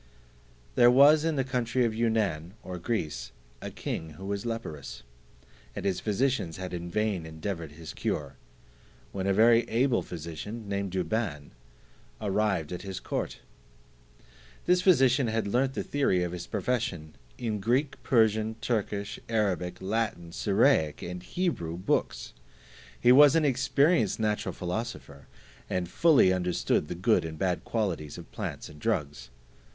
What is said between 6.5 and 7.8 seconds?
had in vain endeavoured